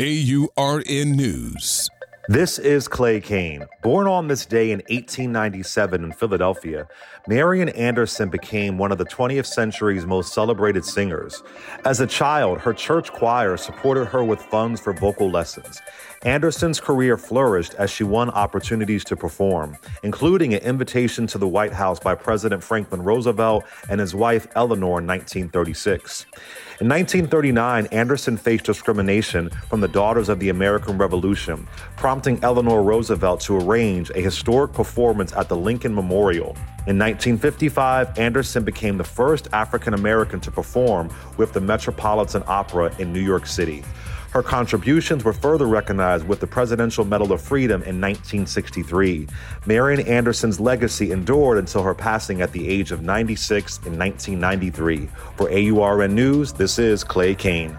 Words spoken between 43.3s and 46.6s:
City. Her contributions were further recognized with the